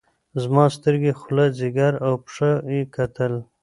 [0.41, 3.33] زما سترګې خوله ځيګر او پښه يې کتل.